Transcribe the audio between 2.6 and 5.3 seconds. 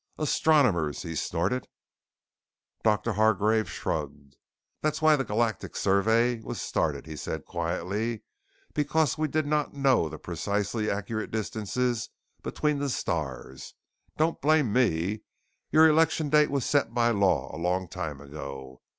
Doctor Hargreave shrugged. "That's why the